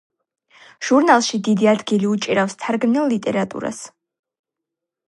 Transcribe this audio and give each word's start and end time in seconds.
ჟურნალში 0.87 1.39
დიდი 1.49 1.69
ადგილი 1.75 2.09
უჭირავს 2.15 2.59
თარგმნილ 2.65 3.13
ლიტერატურას. 3.17 3.85